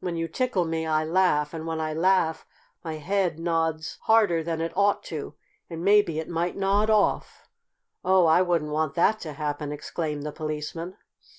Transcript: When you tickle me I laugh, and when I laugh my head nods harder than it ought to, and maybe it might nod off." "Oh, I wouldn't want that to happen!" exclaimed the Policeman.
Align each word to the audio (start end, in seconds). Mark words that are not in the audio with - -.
When 0.00 0.16
you 0.16 0.28
tickle 0.28 0.64
me 0.64 0.86
I 0.86 1.04
laugh, 1.04 1.52
and 1.52 1.66
when 1.66 1.78
I 1.78 1.92
laugh 1.92 2.46
my 2.82 2.94
head 2.94 3.38
nods 3.38 3.98
harder 4.04 4.42
than 4.42 4.62
it 4.62 4.74
ought 4.74 5.02
to, 5.12 5.34
and 5.68 5.84
maybe 5.84 6.18
it 6.18 6.26
might 6.26 6.56
nod 6.56 6.88
off." 6.88 7.46
"Oh, 8.02 8.24
I 8.24 8.40
wouldn't 8.40 8.72
want 8.72 8.94
that 8.94 9.20
to 9.20 9.34
happen!" 9.34 9.70
exclaimed 9.70 10.22
the 10.22 10.32
Policeman. 10.32 10.96